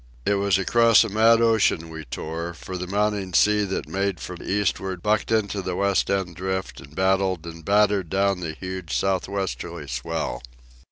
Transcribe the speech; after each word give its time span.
It 0.25 0.33
was 0.33 0.57
across 0.57 1.03
a 1.03 1.09
mad 1.09 1.41
ocean 1.41 1.89
we 1.91 2.05
tore, 2.05 2.55
for 2.55 2.75
the 2.75 2.87
mounting 2.87 3.35
sea 3.35 3.65
that 3.65 3.87
made 3.87 4.19
from 4.19 4.41
eastward 4.41 5.03
bucked 5.03 5.31
into 5.31 5.61
the 5.61 5.75
West 5.75 6.09
End 6.09 6.35
Drift 6.35 6.81
and 6.81 6.95
battled 6.95 7.45
and 7.45 7.63
battered 7.63 8.09
down 8.09 8.39
the 8.39 8.53
huge 8.59 8.97
south 8.97 9.27
westerly 9.27 9.85
swell. 9.87 10.41